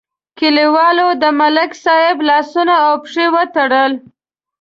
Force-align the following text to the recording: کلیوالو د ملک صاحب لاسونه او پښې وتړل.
کلیوالو 0.39 1.07
د 1.21 1.23
ملک 1.39 1.71
صاحب 1.83 2.17
لاسونه 2.29 2.75
او 2.85 2.93
پښې 3.03 3.25
وتړل. 3.35 3.93